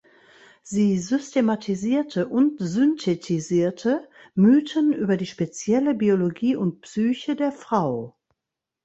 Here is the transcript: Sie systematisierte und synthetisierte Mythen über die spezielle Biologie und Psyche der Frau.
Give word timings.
Sie 0.63 0.97
systematisierte 0.97 2.27
und 2.27 2.57
synthetisierte 2.57 4.07
Mythen 4.33 4.93
über 4.93 5.15
die 5.15 5.27
spezielle 5.27 5.93
Biologie 5.93 6.55
und 6.55 6.81
Psyche 6.81 7.35
der 7.35 7.51
Frau. 7.51 8.15